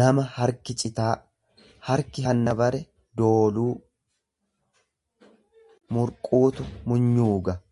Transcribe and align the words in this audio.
nama 0.00 0.24
harki 0.34 0.74
citaa, 0.82 1.14
Harki 1.88 2.24
hanna 2.26 2.54
bare 2.60 2.80
dooluu; 3.22 3.72
murquutu 5.96 6.70
munyuuga. 6.86 7.62